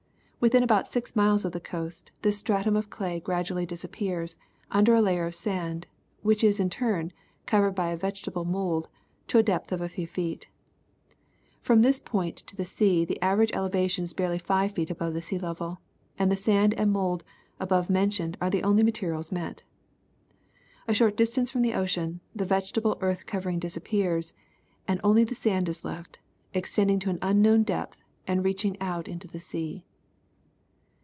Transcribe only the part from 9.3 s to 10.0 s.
a depth of a